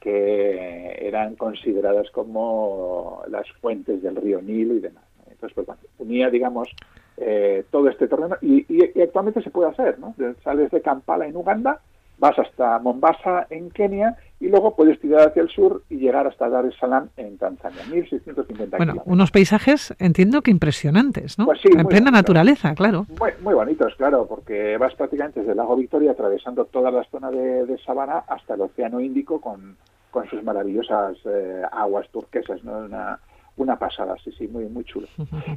que 0.00 0.96
eran 1.06 1.34
consideradas 1.34 2.10
como 2.12 3.22
las 3.28 3.50
fuentes 3.60 4.00
del 4.00 4.16
río 4.16 4.40
Nilo 4.40 4.74
y 4.74 4.80
demás. 4.80 5.04
Entonces, 5.28 5.54
pues 5.54 5.66
bueno, 5.66 5.80
unía, 5.98 6.30
digamos, 6.30 6.68
eh, 7.16 7.64
todo 7.70 7.88
este 7.88 8.06
terreno 8.06 8.36
y, 8.40 8.64
actualmente 9.00 9.42
se 9.42 9.50
puede 9.50 9.70
hacer, 9.70 9.98
¿no? 9.98 10.14
Sales 10.44 10.70
de 10.70 10.80
Kampala 10.80 11.26
en 11.26 11.36
Uganda, 11.36 11.80
vas 12.18 12.38
hasta 12.38 12.78
Mombasa 12.78 13.46
en 13.50 13.70
Kenia 13.70 14.16
y 14.40 14.48
luego 14.48 14.74
puedes 14.76 15.00
tirar 15.00 15.28
hacia 15.28 15.42
el 15.42 15.48
sur 15.48 15.82
y 15.88 15.96
llegar 15.96 16.26
hasta 16.26 16.48
Dar 16.48 16.66
es 16.66 16.76
Salaam 16.76 17.08
en 17.16 17.38
Tanzania, 17.38 17.82
1650 17.90 18.76
Bueno, 18.76 19.02
unos 19.04 19.30
paisajes 19.30 19.94
entiendo 19.98 20.42
que 20.42 20.50
impresionantes, 20.50 21.38
¿no? 21.38 21.46
Pues 21.46 21.60
sí, 21.60 21.68
en 21.76 21.86
plena 21.86 22.10
naturaleza, 22.10 22.74
claro. 22.74 23.06
Muy, 23.18 23.30
muy, 23.42 23.54
bonitos, 23.54 23.94
claro, 23.96 24.26
porque 24.28 24.76
vas 24.78 24.94
prácticamente 24.94 25.40
desde 25.40 25.52
el 25.52 25.58
lago 25.58 25.76
Victoria 25.76 26.12
atravesando 26.12 26.64
toda 26.66 26.90
la 26.90 27.04
zona 27.04 27.30
de 27.30 27.78
sabana 27.84 28.24
hasta 28.28 28.54
el 28.54 28.60
Océano 28.60 29.00
Índico 29.00 29.40
con 29.40 29.76
con 30.10 30.28
sus 30.28 30.42
maravillosas 30.42 31.16
eh, 31.24 31.62
aguas 31.70 32.08
turquesas, 32.10 32.62
¿no? 32.64 32.78
Una, 32.78 33.18
una 33.56 33.78
pasada, 33.78 34.14
sí, 34.24 34.32
sí, 34.32 34.48
muy, 34.48 34.66
muy 34.66 34.84
chulo. 34.84 35.06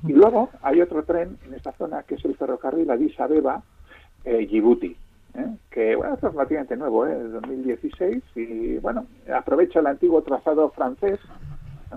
Y 0.08 0.14
luego 0.14 0.50
hay 0.62 0.82
otro 0.82 1.04
tren 1.04 1.38
en 1.46 1.54
esta 1.54 1.72
zona 1.74 2.04
que 2.04 2.16
es 2.16 2.26
el 2.26 2.36
ferrocarril 2.36 2.90
Addis 2.90 3.20
Abeba 3.20 3.64
eh, 4.24 4.46
Djibouti, 4.46 4.96
¿eh? 5.36 5.48
que 5.70 5.96
bueno, 5.96 6.16
es 6.16 6.22
relativamente 6.22 6.76
nuevo, 6.76 7.06
¿eh? 7.08 7.16
2016, 7.16 8.24
y 8.36 8.78
bueno, 8.78 9.06
aprovecha 9.34 9.80
el 9.80 9.88
antiguo 9.88 10.22
trazado 10.22 10.70
francés 10.72 11.20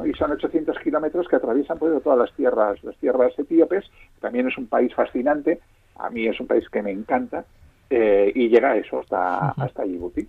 y 0.05 0.12
son 0.14 0.33
800 0.33 0.79
kilómetros 0.81 1.29
que 1.29 1.37
atraviesan 1.37 1.79
pues, 1.79 2.03
todas 2.03 2.19
las 2.19 2.33
tierras, 2.33 2.83
las 2.83 2.97
tierras 2.97 3.33
etíopes. 3.38 3.85
También 4.21 4.49
es 4.49 4.59
un 4.59 4.67
país 4.67 4.93
fascinante. 4.95 5.61
A 5.97 6.11
mí 6.11 6.26
es 6.26 6.41
un 6.41 6.47
país 6.47 6.69
que 6.69 6.83
me 6.83 6.91
encanta. 6.91 7.45
Eh, 7.91 8.33
y 8.35 8.49
llega 8.49 8.76
eso 8.76 9.00
hasta, 9.00 9.50
hasta 9.50 9.85
Djibouti. 9.85 10.26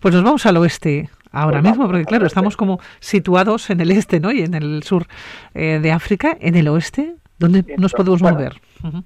Pues 0.00 0.14
nos 0.14 0.24
vamos 0.24 0.46
al 0.46 0.56
oeste 0.56 1.10
ahora 1.32 1.60
pues 1.60 1.72
mismo, 1.72 1.86
porque 1.86 2.04
claro, 2.04 2.24
estamos 2.24 2.56
como 2.56 2.78
situados 3.00 3.68
en 3.68 3.80
el 3.80 3.90
este 3.90 4.20
¿no? 4.20 4.30
y 4.30 4.40
en 4.40 4.54
el 4.54 4.82
sur 4.84 5.04
eh, 5.52 5.80
de 5.82 5.92
África. 5.92 6.36
¿En 6.40 6.54
el 6.54 6.68
oeste? 6.68 7.16
¿Dónde 7.38 7.64
nos 7.78 7.92
podemos 7.92 8.22
mover? 8.22 8.52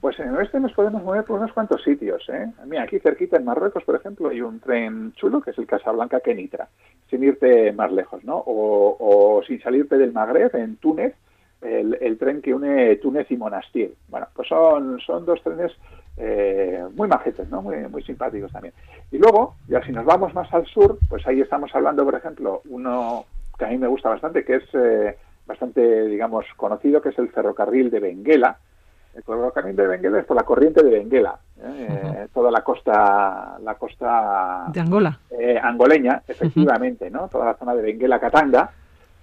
Pues 0.00 0.18
en 0.18 0.28
el 0.28 0.37
oeste 0.37 0.61
nos 0.61 0.73
podemos 0.73 1.02
mover 1.02 1.25
por 1.25 1.38
unos 1.38 1.52
cuantos 1.52 1.82
sitios. 1.82 2.28
¿eh? 2.28 2.47
Mira, 2.66 2.82
aquí 2.82 2.99
cerquita 2.99 3.37
en 3.37 3.44
Marruecos, 3.44 3.85
por 3.85 3.94
ejemplo, 3.94 4.28
hay 4.28 4.40
un 4.40 4.61
tren 4.61 5.12
chulo 5.14 5.40
que 5.40 5.52
es 5.52 5.58
el 5.58 5.66
Casablanca-Kenitra, 5.66 6.68
sin 7.08 7.25
irte 7.25 7.73
más 7.73 7.90
lejos, 7.92 8.23
¿no? 8.25 8.42
O, 8.47 9.40
sin 9.47 9.61
salirte 9.61 9.97
del 9.97 10.12
Magreb, 10.12 10.54
en 10.56 10.76
Túnez, 10.76 11.14
el, 11.62 11.97
el, 12.00 12.18
tren 12.18 12.42
que 12.42 12.54
une 12.54 12.97
Túnez 12.97 13.30
y 13.30 13.37
Monastir. 13.37 13.94
Bueno, 14.08 14.26
pues 14.35 14.49
son, 14.49 15.00
son 15.00 15.25
dos 15.25 15.42
trenes 15.42 15.73
eh, 16.16 16.85
muy 16.94 17.08
majetes, 17.08 17.49
¿no? 17.49 17.62
Muy, 17.62 17.76
muy 17.88 18.02
simpáticos 18.02 18.52
también. 18.52 18.75
Y 19.11 19.18
luego, 19.18 19.54
ya 19.68 19.82
si 19.85 19.92
nos 19.92 20.04
vamos 20.04 20.35
más 20.35 20.52
al 20.52 20.66
sur, 20.66 20.99
pues 21.08 21.26
ahí 21.26 21.40
estamos 21.40 21.75
hablando, 21.75 22.04
por 22.04 22.16
ejemplo, 22.16 22.62
uno 22.68 23.25
que 23.56 23.64
a 23.64 23.68
mí 23.68 23.78
me 23.78 23.88
gusta 23.88 24.08
bastante, 24.08 24.44
que 24.44 24.56
es 24.56 24.64
eh, 24.75 25.16
bastante, 25.49 26.07
digamos, 26.07 26.45
conocido, 26.57 27.02
que 27.02 27.09
es 27.09 27.19
el 27.19 27.31
ferrocarril 27.31 27.90
de 27.90 27.99
Benguela. 27.99 28.59
El 29.14 29.25
ferrocarril 29.25 29.75
de 29.75 29.87
Benguela 29.88 30.21
es 30.21 30.26
por 30.26 30.37
la 30.37 30.45
corriente 30.45 30.85
de 30.85 30.90
Benguela, 30.90 31.40
¿eh? 31.61 32.28
toda 32.33 32.52
la 32.52 32.62
costa, 32.62 33.59
la 33.64 33.75
costa 33.75 34.67
de 34.69 34.78
Angola, 34.78 35.19
angoleña, 35.62 36.23
efectivamente, 36.28 37.11
¿no? 37.11 37.26
Toda 37.26 37.47
la 37.47 37.55
zona 37.55 37.75
de 37.75 37.83
Benguela, 37.83 38.21
Katanga, 38.21 38.71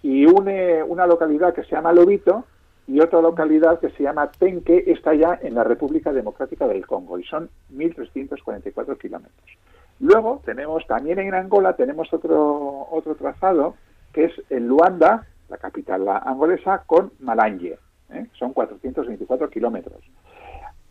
y 0.03 0.25
une 0.25 0.84
una 0.84 1.08
localidad 1.08 1.53
que 1.53 1.63
se 1.63 1.75
llama 1.75 1.94
Lobito 1.94 2.46
y 2.88 3.00
otra 3.00 3.22
localidad 3.22 3.79
que 3.79 3.89
se 3.89 4.03
llama 4.03 4.29
Tenque 4.29 4.84
está 4.88 5.13
ya 5.13 5.39
en 5.41 5.55
la 5.55 5.63
República 5.63 6.13
Democrática 6.13 6.67
del 6.67 6.86
Congo 6.86 7.17
y 7.17 7.24
son 7.24 7.50
1.344 7.74 8.98
kilómetros. 8.98 9.58
Luego 10.00 10.41
tenemos 10.46 10.86
también 10.86 11.20
en 11.20 11.34
Angola 11.34 11.75
tenemos 11.75 12.13
otro 12.13 12.88
otro 12.91 13.15
trazado 13.15 13.75
que 14.13 14.25
es 14.25 14.34
en 14.50 14.67
Luanda, 14.67 15.25
la 15.49 15.57
capital 15.57 16.07
angolesa, 16.07 16.83
con 16.85 17.11
Malanje, 17.19 17.77
¿eh? 18.11 18.25
son 18.37 18.53
424 18.53 19.49
kilómetros. 19.49 20.01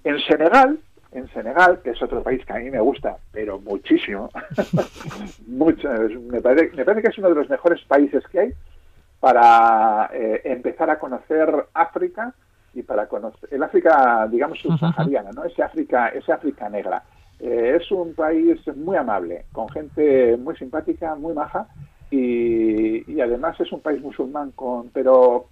En 0.04 0.18
Senegal, 0.20 0.78
en 1.12 1.28
Senegal, 1.28 1.80
que 1.82 1.90
es 1.90 2.02
otro 2.02 2.22
país 2.22 2.44
que 2.44 2.52
a 2.52 2.58
mí 2.58 2.70
me 2.70 2.80
gusta, 2.80 3.16
pero 3.32 3.60
muchísimo, 3.60 4.30
mucho, 5.46 5.88
me, 6.30 6.40
parece, 6.40 6.76
me 6.76 6.84
parece 6.84 7.02
que 7.02 7.08
es 7.10 7.18
uno 7.18 7.28
de 7.30 7.36
los 7.36 7.48
mejores 7.48 7.82
países 7.84 8.24
que 8.28 8.40
hay, 8.40 8.52
para 9.20 10.10
eh, 10.12 10.42
empezar 10.44 10.90
a 10.90 10.98
conocer 10.98 11.48
África 11.72 12.34
y 12.74 12.82
para 12.82 13.06
conocer 13.06 13.48
el 13.52 13.62
África, 13.62 14.28
digamos, 14.30 14.58
subsahariana, 14.60 15.30
¿no? 15.30 15.44
Ese 15.44 15.62
África, 15.62 16.08
ese 16.08 16.32
África 16.32 16.68
negra. 16.68 17.02
Eh, 17.38 17.78
es 17.80 17.90
un 17.90 18.14
país 18.14 18.60
muy 18.76 18.96
amable, 18.96 19.46
con 19.52 19.68
gente 19.68 20.36
muy 20.36 20.56
simpática, 20.56 21.14
muy 21.14 21.32
maja 21.32 21.66
y, 22.16 23.20
además 23.20 23.58
es 23.60 23.72
un 23.72 23.80
país 23.80 24.00
musulmán 24.00 24.52
con, 24.52 24.90
pero, 24.90 25.46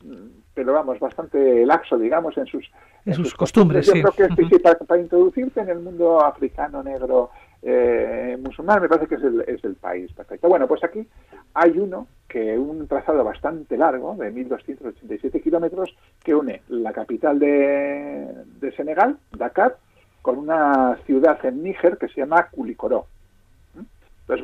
pero 0.55 0.73
vamos, 0.73 0.99
bastante 1.01 1.65
laxo, 1.67 1.99
digamos, 1.99 2.37
en 2.37 2.47
sus, 2.47 2.71
en 3.05 3.15
sus, 3.15 3.35
costumbres. 3.35 3.87
Yo 3.87 3.93
creo 3.93 4.49
que 4.49 4.59
para, 4.61 5.01
introducirte 5.01 5.61
en 5.61 5.71
el 5.71 5.81
mundo 5.81 6.21
africano, 6.25 6.83
negro, 6.83 7.31
eh, 7.63 8.37
musulmán, 8.43 8.83
me 8.83 8.89
parece 8.89 9.07
que 9.07 9.15
es 9.17 9.23
el, 9.23 9.41
es 9.47 9.65
el 9.65 9.75
país 9.77 10.13
perfecto. 10.13 10.49
Bueno, 10.49 10.67
pues 10.67 10.85
aquí 10.85 11.07
hay 11.55 11.79
uno 11.79 12.07
que 12.29 12.59
un 12.59 12.87
trazado 12.89 13.23
bastante 13.25 13.77
largo, 13.77 14.15
de 14.15 14.33
1.287 14.33 15.43
kilómetros, 15.43 15.95
que 16.23 16.35
une 16.35 16.63
la 16.69 16.93
capital 16.93 17.39
de, 17.39 18.73
Senegal, 18.77 19.19
Dakar, 19.33 19.77
con 20.23 20.39
una 20.39 20.97
ciudad 21.05 21.45
en 21.45 21.63
Níger 21.63 21.99
que 21.99 22.09
se 22.09 22.21
llama 22.21 22.49
Kulikoró. 22.51 23.07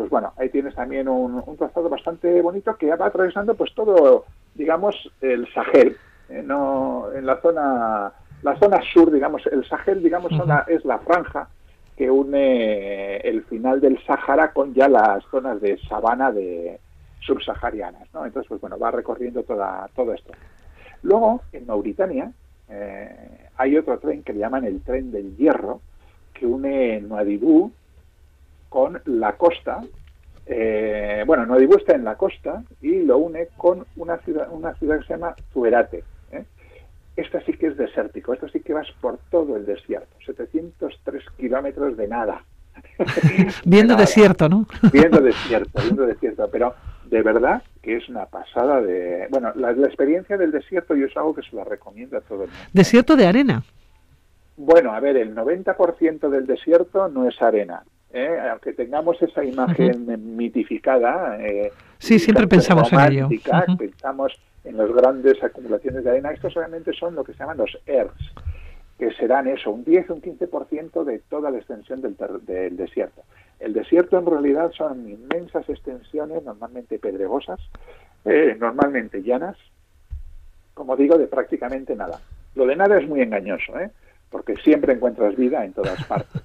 Pues 0.08 0.22
bueno, 0.22 0.32
ahí 0.38 0.48
tienes 0.48 0.74
también 0.74 1.06
un, 1.06 1.44
trazado 1.58 1.90
bastante 1.90 2.40
bonito 2.40 2.74
que 2.76 2.96
va 2.96 3.08
atravesando 3.08 3.54
pues 3.54 3.74
todo, 3.74 4.24
digamos, 4.54 4.96
el 5.20 5.46
Sahel, 5.52 5.98
¿eh? 6.30 6.42
no, 6.42 7.12
en 7.14 7.26
la 7.26 7.38
zona, 7.42 8.10
la 8.42 8.58
zona 8.58 8.80
sur, 8.90 9.12
digamos, 9.12 9.46
el 9.48 9.66
Sahel, 9.66 10.02
digamos, 10.02 10.32
es 10.68 10.82
la 10.86 10.98
franja 11.00 11.50
que 11.94 12.10
une 12.10 13.18
el 13.18 13.44
final 13.44 13.82
del 13.82 14.02
Sahara 14.06 14.50
con 14.54 14.72
ya 14.72 14.88
las 14.88 15.22
zonas 15.24 15.60
de 15.60 15.76
sabana 15.76 16.32
de, 16.32 16.80
subsaharianas, 17.20 18.08
¿no? 18.14 18.24
Entonces, 18.24 18.48
pues 18.48 18.62
bueno, 18.62 18.78
va 18.78 18.90
recorriendo 18.90 19.42
toda, 19.42 19.90
todo 19.94 20.14
esto. 20.14 20.32
Luego, 21.02 21.42
en 21.52 21.66
Mauritania, 21.66 22.32
eh, 22.70 23.48
hay 23.58 23.76
otro 23.76 23.98
tren 23.98 24.22
que 24.22 24.32
le 24.32 24.38
llaman 24.38 24.64
el 24.64 24.80
tren 24.80 25.12
del 25.12 25.36
hierro, 25.36 25.82
que 26.32 26.46
une 26.46 26.98
Nuadibú 27.02 27.72
con 28.68 29.00
la 29.04 29.32
costa. 29.32 29.82
Eh, 30.46 31.24
bueno, 31.26 31.44
Nuadibú 31.46 31.76
está 31.76 31.94
en 31.94 32.04
la 32.04 32.16
costa 32.16 32.62
y 32.80 33.02
lo 33.02 33.18
une 33.18 33.48
con 33.56 33.84
una 33.96 34.18
ciudad, 34.18 34.48
una 34.50 34.74
ciudad 34.74 34.98
que 34.98 35.06
se 35.06 35.14
llama 35.14 35.34
Zuerate. 35.52 36.04
¿eh? 36.32 36.44
Esta 37.16 37.40
sí 37.42 37.52
que 37.52 37.68
es 37.68 37.76
desértico, 37.76 38.32
esto 38.32 38.48
sí 38.48 38.60
que 38.60 38.72
vas 38.72 38.88
por 39.00 39.18
todo 39.30 39.56
el 39.56 39.66
desierto, 39.66 40.08
703 40.24 41.24
kilómetros 41.36 41.96
de 41.96 42.08
nada. 42.08 42.44
viendo 43.64 43.96
desierto, 43.96 44.48
¿no? 44.48 44.66
viendo 44.92 45.20
desierto, 45.20 45.82
viendo 45.82 46.06
desierto, 46.06 46.48
pero 46.50 46.74
de 47.10 47.22
verdad 47.22 47.62
que 47.82 47.96
es 47.96 48.08
una 48.08 48.26
pasada 48.26 48.80
de... 48.80 49.26
Bueno, 49.30 49.52
la, 49.54 49.70
experiencia 49.70 50.36
del 50.36 50.52
desierto 50.52 50.94
yo 50.94 51.06
es 51.06 51.16
algo 51.16 51.34
que 51.34 51.42
se 51.42 51.56
la 51.56 51.64
recomiendo 51.64 52.16
a 52.16 52.20
todo 52.20 52.44
el 52.44 52.50
mundo. 52.50 52.64
¿Desierto 52.72 53.16
de 53.16 53.26
arena? 53.26 53.62
Bueno, 54.56 54.92
a 54.92 55.00
ver, 55.00 55.16
el 55.16 55.34
90% 55.34 56.28
del 56.28 56.46
desierto 56.46 57.08
no 57.08 57.28
es 57.28 57.40
arena. 57.40 57.82
¿Eh? 58.12 58.38
Aunque 58.50 58.72
tengamos 58.72 59.20
esa 59.22 59.44
imagen 59.44 60.36
mitificada... 60.36 61.38
Eh, 61.40 61.72
sí, 61.98 62.18
siempre 62.18 62.46
pensamos 62.46 62.92
en 62.92 63.00
ello. 63.00 63.28
Pensamos 63.78 64.32
en 64.64 64.76
las 64.76 64.90
grandes 64.92 65.42
acumulaciones 65.42 66.04
de 66.04 66.10
arena. 66.10 66.30
Estos 66.30 66.52
solamente 66.52 66.92
son 66.92 67.14
lo 67.14 67.24
que 67.24 67.32
se 67.32 67.38
llaman 67.38 67.58
los 67.58 67.78
ERS, 67.86 68.34
que 68.98 69.12
serán 69.14 69.46
eso, 69.48 69.70
un 69.70 69.84
10 69.84 70.10
o 70.10 70.14
un 70.14 70.22
15% 70.22 71.04
de 71.04 71.18
toda 71.20 71.50
la 71.50 71.58
extensión 71.58 72.00
del, 72.00 72.16
del 72.42 72.76
desierto. 72.76 73.22
El 73.60 73.72
desierto 73.72 74.18
en 74.18 74.26
realidad 74.26 74.70
son 74.72 75.08
inmensas 75.08 75.68
extensiones, 75.68 76.44
normalmente 76.44 76.98
pedregosas, 76.98 77.60
eh, 78.24 78.56
normalmente 78.58 79.22
llanas, 79.22 79.56
como 80.74 80.96
digo, 80.96 81.18
de 81.18 81.26
prácticamente 81.26 81.96
nada. 81.96 82.20
Lo 82.54 82.66
de 82.66 82.76
nada 82.76 82.98
es 82.98 83.08
muy 83.08 83.20
engañoso, 83.20 83.78
¿eh? 83.78 83.90
porque 84.30 84.56
siempre 84.56 84.92
encuentras 84.92 85.36
vida 85.36 85.64
en 85.64 85.72
todas 85.72 86.04
partes. 86.04 86.42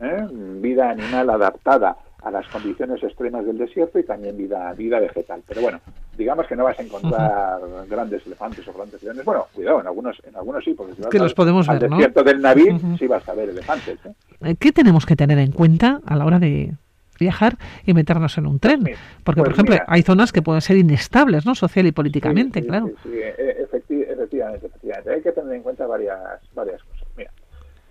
¿Eh? 0.00 0.26
Vida 0.30 0.90
animal 0.90 1.30
adaptada 1.30 1.96
a 2.22 2.30
las 2.30 2.46
condiciones 2.48 3.02
extremas 3.02 3.46
del 3.46 3.56
desierto 3.56 3.98
y 3.98 4.04
también 4.04 4.36
vida, 4.36 4.72
vida 4.72 4.98
vegetal. 4.98 5.42
Pero 5.46 5.60
bueno, 5.60 5.80
digamos 6.16 6.46
que 6.46 6.56
no 6.56 6.64
vas 6.64 6.78
a 6.78 6.82
encontrar 6.82 7.60
grandes 7.88 8.26
elefantes 8.26 8.66
o 8.66 8.72
grandes 8.72 9.02
leones. 9.02 9.24
Bueno, 9.24 9.46
cuidado, 9.52 9.80
en 9.80 9.86
algunos, 9.86 10.20
en 10.26 10.34
algunos 10.34 10.64
sí, 10.64 10.74
porque 10.74 10.94
si 10.94 11.02
vas 11.02 11.10
que 11.10 11.18
los 11.18 11.34
podemos 11.34 11.68
al 11.68 11.78
ver, 11.78 11.90
desierto 11.90 12.24
del 12.24 12.40
Naví 12.40 12.66
sí 12.98 13.06
vas 13.06 13.28
a 13.28 13.34
ver 13.34 13.50
elefantes. 13.50 13.98
¿eh? 14.04 14.12
¿eh? 14.42 14.56
¿Qué 14.58 14.72
tenemos 14.72 15.06
que 15.06 15.14
tener 15.14 15.38
en 15.38 15.52
cuenta 15.52 16.00
a 16.04 16.16
la 16.16 16.24
hora 16.24 16.40
de 16.40 16.74
viajar 17.20 17.58
y 17.84 17.94
meternos 17.94 18.36
en 18.38 18.46
un 18.46 18.58
tren? 18.58 18.80
Porque, 19.22 19.42
por 19.42 19.54
pues 19.54 19.58
ejemplo, 19.58 19.76
hay 19.86 20.02
zonas 20.02 20.32
que 20.32 20.42
pueden 20.42 20.62
ser 20.62 20.78
inestables, 20.78 21.46
¿no? 21.46 21.54
Social 21.54 21.86
y 21.86 21.92
políticamente, 21.92 22.60
claro. 22.66 22.90
Sí, 23.04 23.10
e, 23.12 23.62
efectivamente, 23.62 24.66
efectivamente. 24.66 25.12
Hay 25.12 25.22
que 25.22 25.32
tener 25.32 25.54
en 25.54 25.62
cuenta 25.62 25.86
varias, 25.86 26.18
varias 26.54 26.82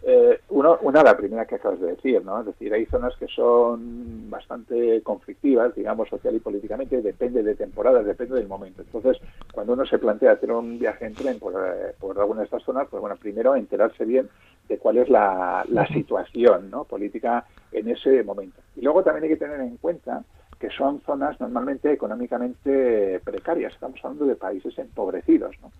eh, 0.08 0.40
uno, 0.50 0.78
una, 0.84 1.02
la 1.02 1.18
primera 1.18 1.46
que 1.46 1.56
acabas 1.56 1.80
de 1.80 1.88
decir, 1.88 2.24
¿no? 2.24 2.40
Es 2.40 2.46
decir, 2.46 2.72
hay 2.72 2.86
zonas 2.86 3.16
que 3.18 3.28
son 3.28 4.30
bastante 4.30 5.02
conflictivas, 5.02 5.74
digamos, 5.74 6.10
social 6.10 6.36
y 6.36 6.40
políticamente, 6.40 7.02
depende 7.02 7.42
de 7.42 7.56
temporadas, 7.56 8.06
depende 8.06 8.36
del 8.36 8.48
momento. 8.48 8.84
Entonces, 8.84 9.18
cuando 9.52 9.74
uno 9.74 9.84
se 9.88 9.98
plantea 9.98 10.34
hacer 10.34 10.52
un 10.52 10.78
viaje 10.78 11.08
en 11.08 11.16
tren 11.16 11.40
por, 11.40 11.54
eh, 11.54 11.96
por 12.00 12.20
alguna 12.20 12.42
de 12.42 12.46
estas 12.46 12.62
zonas, 12.62 12.88
pues 12.88 13.02
bueno, 13.02 13.16
primero 13.16 13.56
enterarse 13.56 14.06
bien 14.06 14.30
de 14.70 14.78
cuál 14.78 14.98
es 14.98 15.10
la, 15.10 15.66
la 15.70 15.88
situación 15.88 16.70
¿no? 16.70 16.84
política 16.84 17.44
en 17.72 17.90
ese 17.90 18.24
momento. 18.24 18.62
Y 18.76 18.82
luego 18.82 19.02
también 19.02 19.24
hay 19.24 19.30
que 19.30 19.44
tener 19.44 19.60
en 19.60 19.78
cuenta 19.78 20.24
que 20.60 20.70
son 20.70 21.02
zonas 21.02 21.40
normalmente 21.42 21.92
económicamente 21.92 23.20
precarias. 23.24 23.74
Estamos 23.74 24.00
hablando 24.04 24.26
de 24.26 24.36
países 24.36 24.78
empobrecidos, 24.78 25.56
¿no? 25.64 25.72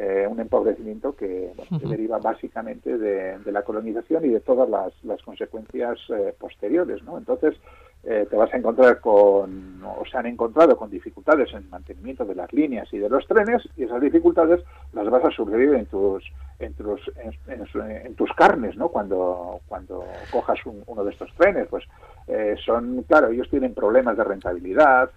Eh, 0.00 0.28
un 0.30 0.38
empobrecimiento 0.38 1.16
que, 1.16 1.52
deriva 1.70 2.18
básicamente 2.18 2.96
de, 2.98 3.36
la 3.50 3.62
colonización 3.62 4.24
y 4.26 4.28
de 4.28 4.38
todas 4.38 4.68
las, 5.02 5.22
consecuencias 5.22 5.98
eh, 6.10 6.32
posteriores. 6.38 7.02
¿no? 7.02 7.18
Entonces, 7.18 7.56
eh, 8.04 8.24
te 8.30 8.36
vas 8.36 8.54
a 8.54 8.58
encontrar 8.58 9.00
con, 9.00 9.82
o 9.82 10.04
se 10.08 10.16
han 10.16 10.26
encontrado 10.26 10.76
con 10.76 10.88
dificultades 10.88 11.50
en 11.50 11.64
el 11.64 11.68
mantenimiento 11.68 12.24
de 12.24 12.36
las 12.36 12.52
líneas 12.52 12.86
y 12.92 12.98
de 12.98 13.08
los 13.08 13.26
trenes, 13.26 13.68
y 13.76 13.82
esas 13.82 14.00
dificultades 14.00 14.60
las 14.92 15.10
vas 15.10 15.24
a 15.24 15.32
sufrir 15.32 15.74
en 15.74 15.86
tus, 15.86 16.22
en 16.60 16.74
tus, 16.74 17.00
en, 17.48 18.14
tus 18.14 18.32
carnes, 18.34 18.76
¿no? 18.76 18.90
Cuando, 18.90 19.62
cuando 19.66 20.04
cojas 20.30 20.60
uno 20.86 21.02
de 21.02 21.10
estos 21.10 21.34
trenes, 21.34 21.66
pues 21.68 21.82
son, 22.64 23.02
claro, 23.08 23.30
ellos 23.30 23.50
tienen 23.50 23.74
problemas 23.74 24.16
de 24.16 24.22
rentabilidad, 24.22 25.10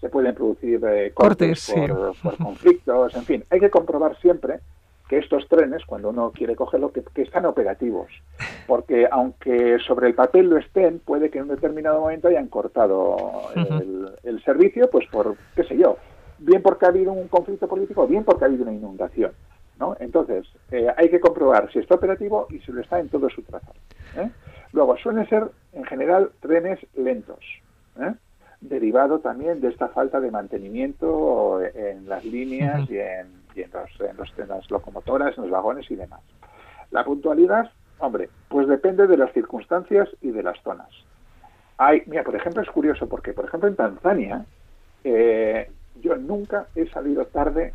se 0.00 0.08
pueden 0.08 0.34
producir 0.34 0.80
eh, 0.84 1.12
cortes, 1.12 1.72
por, 2.22 2.36
conflictos, 2.38 3.14
en 3.14 3.24
fin, 3.24 3.44
hay 3.50 3.60
que 3.60 3.70
comprobar 3.70 4.18
siempre 4.20 4.60
que 5.10 5.18
estos 5.18 5.48
trenes, 5.48 5.84
cuando 5.84 6.10
uno 6.10 6.30
quiere 6.30 6.54
cogerlo, 6.54 6.92
que, 6.92 7.02
están 7.22 7.44
operativos, 7.44 8.08
porque 8.68 9.08
aunque 9.10 9.78
sobre 9.80 10.06
el 10.06 10.14
papel 10.14 10.48
lo 10.48 10.56
estén, 10.56 11.00
puede 11.00 11.30
que 11.30 11.38
en 11.38 11.44
un 11.44 11.56
determinado 11.56 12.00
momento 12.00 12.28
hayan 12.28 12.46
cortado 12.46 13.16
el, 14.22 14.42
servicio, 14.44 14.88
pues 14.88 15.08
por, 15.08 15.36
qué 15.56 15.64
sé 15.64 15.76
yo, 15.76 15.96
bien 16.38 16.62
porque 16.62 16.86
ha 16.86 16.90
habido 16.90 17.12
un 17.12 17.26
conflicto 17.26 17.66
político, 17.66 18.06
bien 18.06 18.22
porque 18.22 18.44
ha 18.44 18.46
habido 18.46 18.62
una 18.62 18.72
inundación. 18.72 19.32
¿no? 19.80 19.96
Entonces, 19.98 20.46
eh, 20.70 20.86
hay 20.96 21.10
que 21.10 21.18
comprobar 21.18 21.72
si 21.72 21.80
está 21.80 21.96
operativo 21.96 22.46
y 22.50 22.60
si 22.60 22.70
lo 22.70 22.80
está 22.80 23.00
en 23.00 23.08
todo 23.08 23.28
su 23.30 23.42
trazado. 23.42 23.80
¿eh? 24.16 24.30
Luego, 24.72 24.96
suelen 24.98 25.28
ser, 25.28 25.50
en 25.72 25.84
general, 25.84 26.30
trenes 26.40 26.78
lentos. 26.94 27.40
¿eh? 27.98 28.12
Derivado 28.60 29.20
también 29.20 29.60
de 29.60 29.68
esta 29.68 29.88
falta 29.88 30.20
de 30.20 30.30
mantenimiento 30.30 31.60
en 31.62 32.08
las 32.08 32.24
líneas 32.24 32.88
y, 32.90 32.98
en, 32.98 33.42
los, 33.72 34.38
en, 34.38 34.48
las 34.48 34.70
locomotoras, 34.70 35.36
en 35.36 35.44
los 35.44 35.50
vagones 35.50 35.90
y 35.90 35.96
demás. 35.96 36.20
La 36.90 37.04
puntualidad, 37.04 37.70
hombre, 37.98 38.28
pues 38.48 38.68
depende 38.68 39.06
de 39.06 39.16
las 39.16 39.32
circunstancias 39.32 40.08
y 40.20 40.30
de 40.30 40.42
las 40.42 40.60
zonas. 40.62 40.88
Hay, 41.78 42.02
mira, 42.06 42.22
por 42.22 42.36
ejemplo, 42.36 42.62
es 42.62 42.68
curioso 42.68 43.08
porque, 43.08 43.32
por 43.32 43.46
ejemplo, 43.46 43.68
en 43.68 43.76
Tanzania, 43.76 44.44
eh, 45.04 45.70
yo 46.00 46.16
nunca 46.16 46.66
he 46.74 46.86
salido 46.88 47.24
tarde 47.26 47.72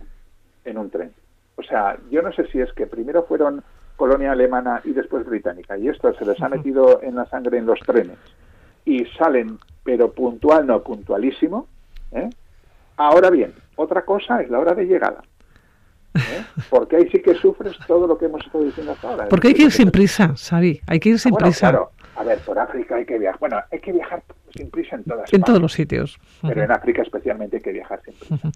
en 0.64 0.78
un 0.78 0.90
tren. 0.90 1.12
O 1.56 1.64
sea, 1.64 1.98
yo 2.12 2.22
no 2.22 2.32
sé 2.34 2.46
si 2.48 2.60
es 2.60 2.72
que 2.74 2.86
primero 2.86 3.24
fueron 3.24 3.64
colonia 3.96 4.34
alemana 4.34 4.82
y 4.84 4.92
después 4.92 5.26
británica, 5.26 5.78
y 5.78 5.88
esto 5.88 6.14
se 6.14 6.26
les 6.26 6.42
ha 6.42 6.50
metido 6.50 7.02
en 7.02 7.16
la 7.16 7.26
sangre 7.28 7.58
en 7.58 7.66
los 7.66 7.80
trenes, 7.80 8.18
y 8.86 9.06
salen 9.18 9.60
pero 9.86 10.12
puntual 10.12 10.66
no, 10.66 10.82
puntualísimo. 10.82 11.68
¿eh? 12.12 12.30
Ahora 12.98 13.30
bien, 13.30 13.54
otra 13.76 14.04
cosa 14.04 14.42
es 14.42 14.50
la 14.50 14.60
hora 14.60 14.74
de 14.74 14.86
llegada. 14.86 15.22
¿eh? 16.16 16.44
Porque 16.72 16.96
ahí 16.96 17.10
sí 17.12 17.22
que 17.22 17.36
sufres 17.36 17.78
todo 17.88 18.08
lo 18.08 18.18
que 18.18 18.26
hemos 18.26 18.44
estado 18.44 18.64
diciendo 18.64 18.94
hasta 18.94 19.10
ahora. 19.10 19.30
Porque 19.30 19.50
hay 19.50 19.54
que 19.54 19.64
ir 19.64 19.72
sin 19.72 19.92
prisa, 19.92 20.34
Xavi, 20.36 20.82
hay 20.88 21.00
que 21.00 21.10
ir 21.10 21.20
sin 21.20 21.36
prisa. 21.36 21.70
Claro, 21.70 21.92
a 22.16 22.24
ver, 22.24 22.40
por 22.40 22.58
África 22.58 22.96
hay 22.96 23.06
que 23.06 23.20
viajar. 23.20 23.40
Bueno, 23.40 23.58
hay 23.72 23.80
que 23.80 23.92
viajar 23.92 24.24
sin 24.56 24.72
prisa 24.72 24.96
en 24.96 25.04
todas 25.04 25.32
En 25.32 25.44
todos 25.44 25.62
los 25.62 25.74
sitios. 25.74 26.18
Pero 26.42 26.64
en 26.64 26.72
África 26.72 27.04
especialmente 27.04 27.58
hay 27.58 27.62
que 27.62 27.74
viajar 27.74 28.02
sin 28.04 28.14
prisa. 28.16 28.52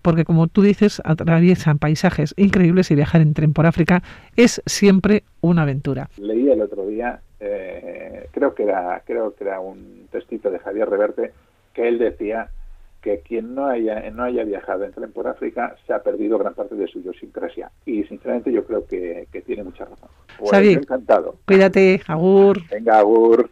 Porque 0.00 0.24
como 0.24 0.46
tú 0.46 0.62
dices, 0.62 1.02
atraviesan 1.04 1.78
paisajes 1.78 2.34
increíbles 2.36 2.90
y 2.92 2.94
viajar 2.94 3.20
en 3.20 3.34
tren 3.34 3.52
por 3.52 3.66
África 3.66 4.02
es 4.36 4.62
siempre 4.66 5.24
una 5.40 5.62
aventura. 5.62 6.08
Leí 6.18 6.48
el 6.48 6.60
otro 6.60 6.86
día, 6.86 7.20
eh, 7.40 7.97
creo 8.38 8.54
que 8.54 8.62
era 8.62 9.02
creo 9.04 9.34
que 9.34 9.44
era 9.44 9.60
un 9.60 10.08
textito 10.10 10.50
de 10.50 10.58
Javier 10.58 10.88
Reverte, 10.88 11.32
que 11.74 11.88
él 11.88 11.98
decía 11.98 12.50
que 13.00 13.20
quien 13.20 13.54
no 13.54 13.66
haya, 13.66 14.10
no 14.10 14.24
haya 14.24 14.44
viajado 14.44 14.84
en 14.84 14.92
tren 14.92 15.12
por 15.12 15.28
África 15.28 15.76
se 15.86 15.92
ha 15.92 16.02
perdido 16.02 16.38
gran 16.38 16.54
parte 16.54 16.74
de 16.74 16.88
su 16.88 16.98
idiosincrasia. 16.98 17.70
Y 17.86 18.02
sinceramente 18.04 18.52
yo 18.52 18.64
creo 18.64 18.86
que, 18.86 19.26
tiene 19.46 19.62
mucha 19.62 19.84
razón. 19.84 20.08
Pues 20.38 20.52
encantado. 20.52 21.36
Cuídate, 21.46 22.00
Agur. 22.06 22.58
Venga, 22.70 22.98
Agur. 22.98 23.46